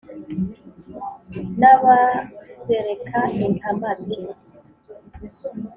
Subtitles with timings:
[1.59, 4.17] N' abazereka Intamati,